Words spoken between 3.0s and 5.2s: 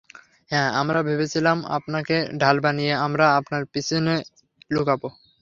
আমরা আপনার পিছে লুকাব।